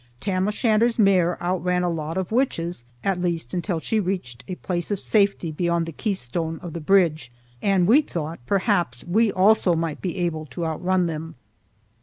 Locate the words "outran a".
1.43-1.87